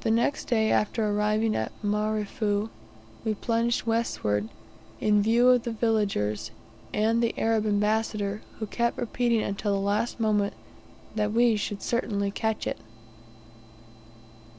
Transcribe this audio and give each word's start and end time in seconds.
The 0.00 0.10
next 0.10 0.46
day 0.46 0.70
after 0.72 1.06
arriving 1.10 1.54
at 1.54 1.72
Marefu 1.82 2.70
we 3.22 3.34
plunged 3.34 3.84
westward, 3.86 4.48
in 4.98 5.22
view 5.22 5.50
of 5.50 5.64
the 5.64 5.72
villagers, 5.72 6.50
and 6.94 7.22
the 7.22 7.38
Arab 7.38 7.66
ambassador, 7.66 8.40
who 8.60 8.66
kept 8.66 8.96
repeating 8.96 9.42
until 9.42 9.74
the 9.74 9.78
last 9.80 10.18
moment 10.18 10.54
that 11.16 11.34
we 11.34 11.54
should 11.56 11.82
"certainly 11.82 12.30
catch 12.30 12.66
it." 12.66 12.78